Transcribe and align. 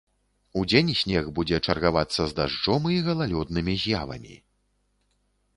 Удзень 0.61 0.87
снег 1.01 1.25
будзе 1.41 1.59
чаргавацца 1.67 2.21
з 2.31 2.37
дажджом 2.39 2.83
і 2.97 2.99
галалёднымі 3.09 3.73
з'явамі. 3.83 4.35